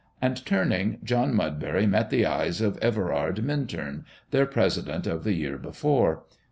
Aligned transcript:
And, 0.19 0.43
turning, 0.47 0.97
John 1.03 1.31
Mudbury 1.35 1.85
met 1.85 2.09
the 2.09 2.25
eyes 2.25 2.59
of 2.59 2.75
Everard 2.79 3.43
Minturn, 3.43 4.03
their 4.31 4.47
President 4.47 5.05
of 5.05 5.23
the 5.23 5.33
year 5.33 5.59
before. 5.59 6.23